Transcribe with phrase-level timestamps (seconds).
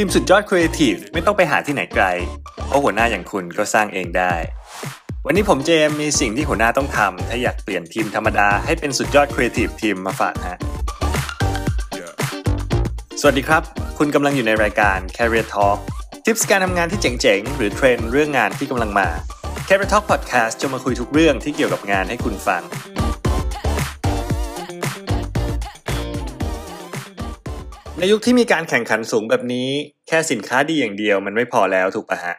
[0.00, 2.04] ทีมสุดยอดครีเอทีฟไม่ต้องไปหาที่ไหนไกล
[2.66, 4.34] เพราะหัวหน้าอย่างคุณก็สร้างเองได้
[5.26, 10.58] วันนี้ผมเจมมีสิ่งที่หัวหน้าต้องทำถ้าอยากเปลี่ยนทีมธรรมดาให้เป็นสุดยอด creative team มาฝากฮะ
[13.20, 13.62] สวัสดีครับ
[13.98, 15.78] คุณกำลังอยู่ในรายการ Career Talk
[16.24, 19.08] tips การทำงานที่เจ๋งๆ หรือเทรนด์เรื่องงานที่กำลังมา
[19.68, 22.64] Career Talk Podcast จะมาคุยทุกเรื่องที่เกี่ยวกับงานให้คุณฟัง
[28.00, 29.68] ในยุคที่มีการแข่งขันสูงแบบนี้
[30.08, 32.36] แค่สินค้าดีอย่างเดียวมันไม่พอแล้วถูกปะฮะ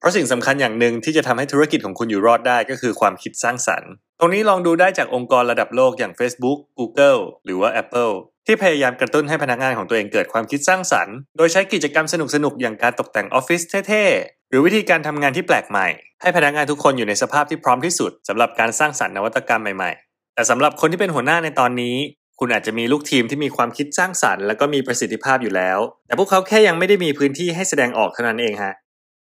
[0.00, 8.14] เพราะสิ่งสำคัญอย่างหนึ่งที่จะทำให้ธุรกิจของคุณอยู่รอดได้ก็คือความคิดสร้างสรรค์ ตรงนี้ลองดูได้จากองค์กรระดับโลกอย่าง Facebook Google หรือว่า Apple
[8.46, 15.86] ที่พยายามกระตุ้นให้พนักงานของตัวเองเกิดความคิดสร้างสรรค์ โดยใช้กิจกรรมสนุกๆอย่างการตกแต่งออฟฟิศเท่ๆ หรือวิธีการทำงานที่แปลกใหม่
[16.22, 21.96] ให้พนักงานทุกคนอยู่ในสภาพที่พร้อมที่สุดสำหรับการสร้างสรรค์นวัตกรรมใหม่ๆ แต่สำหรับคนที่เป็นหัวหน้าในตอนนี้
[22.40, 28.74] คุณอาจจะมีลูกทีมที่มีความคิดสร้างสรรค์แล้วก็มีประสิทธิภาพอยู่แล้ว แต่พวกเขาแค่ยังไม่ได้มีพื้นที่ให้แสดงออกเท่านั้นเองฮะ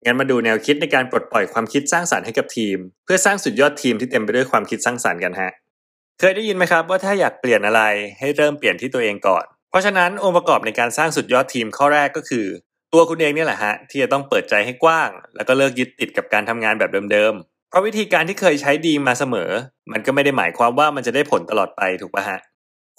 [0.05, 5.51] งั้นมาดูแนวคิดในการปลดปล่อยความคิดสร้างสรรค์ให้กับทีม เพื่อสร้างสุดยอดทีมที่เต็มไปด้วยความคิดสร้างสรรค์กันฮะ
[6.19, 7.81] เคยได้ยินไหมครับว่าถ้าอยากเปลี่ยนอะไร
[8.19, 12.45] ให้เริ่มเปลี่ยนที่ตัวเองก่อน เพราะฉะนั้นองค์ประกอบในการสร้างสุดยอดทีมข้อแรกก็คือ
[12.93, 19.49] ตัวคุณเองเนี่แหละฮะที่จะต้องเปิดใจให้กว้าง แล้วก็เลิกยึดติดกับการทำงานแบบเดิมๆเพราะวิธีการที่เคยใช้ดีมาเสมอ
[19.91, 22.39] มันก็ไม่ได้หมายความว่ามันจะได้ผลตลอดไปถูกปะฮะ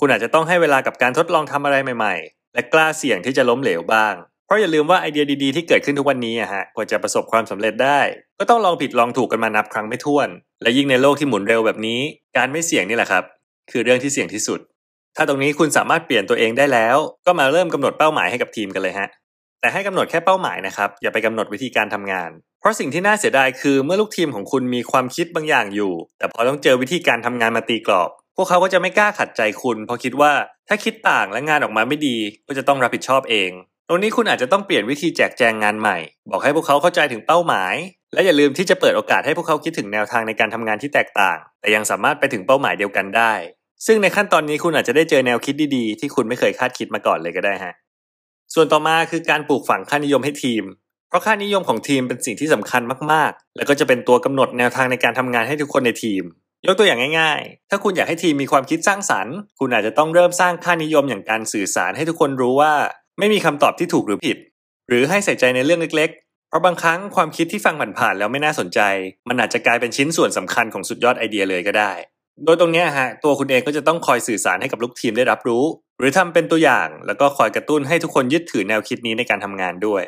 [0.01, 4.15] คุณอาจจะต้องให้เวลากับการทดลองทำอะไรใหม่ๆ และกล้าเสี่ยงที่จะล้มเหลวบ้าง
[4.47, 8.01] เพราะอย่าลืมว่าไอเดียดีๆที่เกิดขึ้นทุกวันนี้อะฮะกว่าจะประสบความสำเร็จได้
[8.39, 10.29] ก็ต้องลองผิดลองถูกกันมานับครั้งไม่ถ้วน
[10.63, 12.01] และยิ่งในโลกที่หมุนเร็วแบบนี้
[12.37, 13.25] การไม่เสี่ยงนี่แหละครับ
[13.71, 14.61] คือเรื่องที่เสี่ยงที่สุด
[15.17, 16.97] ถ้าตรงนี้คุณสามารถเปลี่ยนตัวเองได้แล้ว
[17.27, 19.09] ก็มาเริ่มกำหนดเป้าหมายให้กับทีมกันเลยฮะ
[19.61, 30.33] แต่ให้กำหนดแค่เป้าหมายนะครับอย่าไปกำหนดวิธีการทำงาน เพราะสิ่งที่น่าเสียดายคือเมื่อลูกทีมของคุณมีความคิดบางอย่างอยู่ แต่พอต้องเจอวิธีการทำงานมาตีกรอบ พวกเขาก็จะไม่กล้าขัดใจคุณ เพราะคิดว่า
[30.69, 32.17] ถ้าคิดต่างและงานออกมาไม่ดี
[32.47, 33.51] ก็จะต้องรับผิดชอบเอง
[33.89, 35.99] ตรงนี้คุณอาจจะต้องเปลี่ยนวิธีแจกแจงงานใหม่
[36.31, 37.75] บอกให้พวกเขาเข้าใจถึงเป้าหมาย
[38.13, 43.33] และอย่าลืมที่จะเปิดโอกาสให้พวกเขาคิดถึงแนวทางในการทำงานที่แตกต่าง แต่ยังสามารถไปถึงเป้าหมายเดียวกันได้
[43.87, 47.75] ซึ่งในขั้นตอนนี้คุณอาจจะได้เจอแนวคิดดีๆ ที่คุณไม่เคยคาดคิดมาก่อนเลยก็ได้ฮะ
[48.55, 50.65] ส่วนต่อมาคือการปลูกฝังค่านิยมให้ทีม
[51.09, 56.23] เพราะค่านิยมของทีมเป็นสิ่งที่สำคัญมากๆ แล้วก็จะเป็นตัวกำหนดแนวทางในการทำงานให้ทุกคนในทีม
[56.67, 62.73] ยกตัวอย่างง่ายๆ ถ้าคุณอยากให้ทีมมีความคิดสร้างสรรค์ คุณอาจจะต้องเริ่มสร้างค่านิยมอย่างการสื่อสารให้ทุกคนรู้ว่า
[63.19, 64.39] ไม่มีคำตอบที่ถูกหรือผิด
[64.89, 68.81] หรือให้ใส่ใจในเรื่องเล็กๆ เพราะบางครั้งความคิดที่ฟังผ่านๆแล้วไม่น่าสนใจ
[69.29, 71.93] มันอาจจะกลายเป็นชิ้นส่วนสำคัญของสุดยอดไอเดียเลยก็ได้
[72.45, 75.65] โดยตรงนี้ฮะตัวคุณเองก็จะต้องคอยสื่อสารให้กับลูกทีมได้รับรู้
[75.99, 80.03] หรือทำเป็นตัวอย่าง แล้วก็คอยกระตุ้นให้ทุกคนยึดถือแนวคิดนี้ในการทำงานด้วย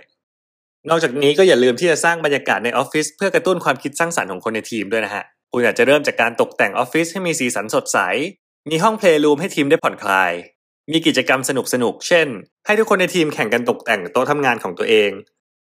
[0.91, 5.25] นอกจากนี้ก็อย่าลืมที่จะสร้างบรรยากาศในออฟฟิศเพื่อกระตุ้นความคิดสร้างสรรค์ของคนในทีมด้วยนะฮะ
[5.57, 7.99] คุณอาจจะเริ่มจากการตกแต่งออฟฟิศให้มีสีสันสดใส
[8.71, 10.33] มีห้องเพลย์รูมให้ทีมได้ผ่อนคลาย
[10.91, 11.51] มีกิจกรรมส
[11.83, 12.29] นุกๆเช่น
[12.67, 15.11] ให้ทุกคนในทีมแข่งกันตกแต่งโต๊ะทำงานของตัวเอง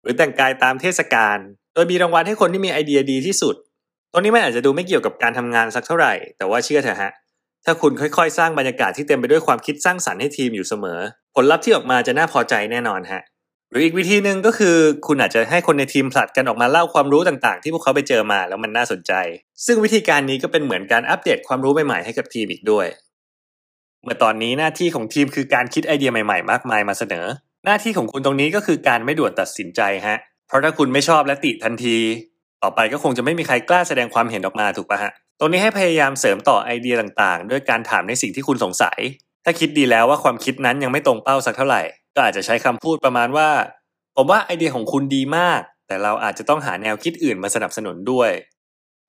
[0.02, 1.38] หรือแต่งกายตามเทศกาล
[1.74, 3.56] โดยมีรางวัลให้คนที่มีไอเดียดีที่สุด
[4.12, 7.12] ตรงนี้มันอาจจะดูไม่เกี่ยวกับการทำงานสักเท่าไหร่ แต่ว่าเชื่อเถอะฮะ
[7.66, 11.00] ถ้าคุณค่อยๆ สร้างบรรยากาศที่เต็มไปด้วยความคิดสร้างสรรค์ให้ทีมอยู่เสมอ
[11.36, 13.22] ผลลัพธ์ที่ออกมาจะน่าพอใจแน่นอนฮะ
[13.74, 14.76] หรืออีกวิธีหนึ่งก็คือ
[15.08, 19.14] คุณอาจจะให้คนในทีมผลัดกันออกมาเล่าความรู้ต่างๆ ที่พวกเขาไปเจอมาแล้วมันน่าสนใจ
[19.66, 22.86] ซึ่งวิธีการนี้ก็เป็นเหมือนการอัปเดตความรู้ใหม่ๆให้กับทีมอีกด้วย
[24.04, 27.26] เมื่อตอนนี้หน้าที่ของทีมคือการคิดไอเดียใหม่ๆ มากมายมาเสนอ
[27.66, 30.18] หน้าที่ของคุณตรงนี้ก็คือการไม่ด่วนตัดสินใจฮะ
[30.48, 31.98] เพราะถ้าคุณไม่ชอบและติทันที
[32.64, 39.00] ต่อไปก็คงจะไม่มีใครกล้าแสดงความเห็นออกมาถูกปะฮะตรงนี้ให้พยายามเสริมต่อไอเดียต่างๆ ด้วยการถามในสิ่งที่คุณสงสัย
[39.46, 41.82] ถ้าคิดดีแล้วว่าความคิดนั้นยังไม่ตรงเป้าสักเท่าไหร่
[42.16, 43.50] ก็อาจจะใช้คำพูดประมาณว่า
[44.16, 48.32] ผมว่าไอเดียของคุณดีมาก แต่เราอาจจะต้องหาแนวคิดอื่นมาสนับสนุนด้วย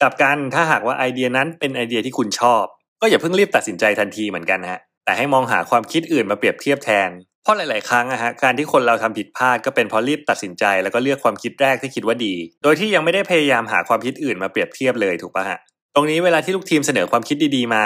[0.00, 2.64] กลับกันถ้าหากว่าไอเดียนั้นเป็นไอเดียที่คุณชอบ
[3.00, 7.10] ก็อย่าเพิ่งรีบตัดสินใจทันทีเหมือนกันฮะแต่ให้มองหาความคิดอื่นมาเปรียบเทียบแทน
[7.42, 15.58] เพราะหลาย ๆ ครั้งอะฮะการที่คนเราทำผิดพลาดก็เป็นเพราะรีบตัดสินใจแล้วก็เลือกความคิดแรกที่คิดว่าดี โดยที่ยังไม่ได้พยายามหาความคิดอื่นมาเปรียบเทียบเลยถูกปะฮะ
[15.94, 17.84] ตรงนี้เวลาที่ลูกทีมเสนอความคิดดี ๆ มา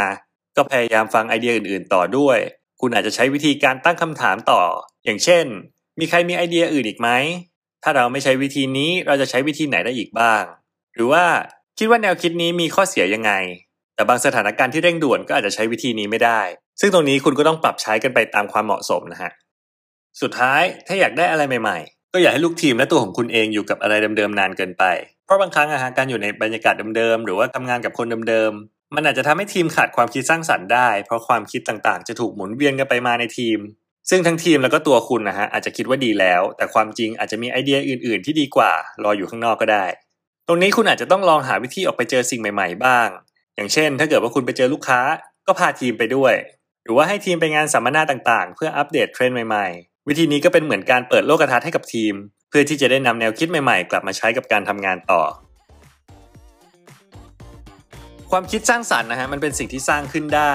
[0.56, 2.38] ก็พยายามฟังไอเดียอื่น ๆ ต่อด้วย
[2.80, 4.60] คุณอาจจะใช้วิธีการตั้งคำถามต่อ
[5.08, 5.46] อย่างเช่น
[6.00, 7.08] มีใครมีไอเดียอื่นอีกไหม
[7.82, 10.42] ถ้าเราไม่ใช้วิธีนี้เราจะใช้วิธีไหนได้อีกบ้าง
[10.94, 11.24] หรือว่า
[11.78, 13.32] คิดว่าแนวคิดนี้มีข้อเสียยังไง
[13.94, 16.40] แต่บางสถานการณ์ที่เร่งด่วนก็อาจจะใช้วิธีนี้ไม่ได้
[16.80, 19.32] ซึ่งตรงนี้คุณก็ต้องปรับใช้กันไปตามความเหมาะสมนะฮะ
[20.20, 24.84] สุดท้ายถ้าอยากได้อะไรใหม่ๆ ก็อย่าให้ลูกทีมและตัวของคุณเองอยู่กับอะไรเดิมๆนานเกินไป
[25.24, 33.58] เพราะบางครั้งอะฮะการอยู่ในบรรยากาศเดิมๆหรือว่าทำงานกับคนเดิมๆ มันอาจจะทำให้ทีมขาดความคิดสร้างสรรค์ได้ เพราะความคิดต่างๆ จะถูกหมุนเวียนกันไปมาในทีม
[34.10, 38.72] ซึ่งทั้งทีมแล้วก็ตัวคุณนะฮะอาจจะคิดว่าดีแล้ว แต่ความจริงอาจจะมีไอเดียอื่น ๆ ที่ดีกว่า
[39.04, 39.84] รออยู่ข้างนอกก็ได้
[40.48, 43.08] ตรงนี้คุณอาจจะต้องลองหาวิธีออกไปเจอสิ่งใหม่ ๆ บ้าง
[43.56, 45.00] อย่างเช่น ถ้าเกิดว่าคุณไปเจอลูกค้า
[45.46, 46.34] ก็พาทีมไปด้วย
[46.84, 52.14] หรือว่าให้ทีมไปงานสัมมนาต่างๆ เพื่ออัปเดตเทรนด์ใหม่ ๆ วิธีนี้ก็เป็นเหมือนการเปิดโลกทัศน์ให้กับทีม
[52.48, 55.22] เพื่อที่จะได้นำแนวคิดใหม่ ๆ กลับมาใช้กับการทำงานต่อ
[58.30, 60.54] ความคิดสร้างสรรค์นะฮะมันเป็นสิ่งที่สร้างขึ้นได้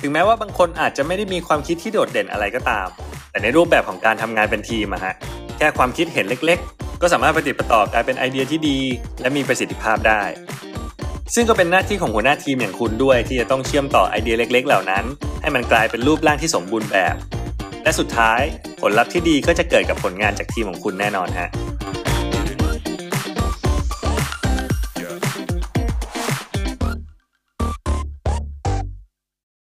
[0.00, 2.88] ถึงแม้ว่าบางคนอาจจะไม่ได้มีความคิดที่โดดเด่นอะไรก็ตาม
[3.30, 5.14] แต่ในรูปแบบของการทำงานเป็นทีมอะฮะ
[5.58, 8.78] แค่ความคิดเห็นเล็กๆ ก็สามารถปะติดปะต่อกลายเป็นไอเดียที่ดี
[9.20, 10.22] และมีประสิทธิภาพได้
[11.34, 15.04] ซึ่งก็เป็นหน้าที่ของหัวหน้าทีมอย่างคุณด้วย ที่จะต้องเชื่อมต่อไอเดียเล็ก ๆ เหล่านั้น
[15.42, 17.14] ให้มันกลายเป็นรูปร่างที่สมบูรณ์แบบ
[17.82, 18.40] และสุดท้าย
[18.80, 21.48] ผลลัพธ์ที่ดีก็จะเกิดกับผลงานจากทีมของคุณแน่นอนฮะ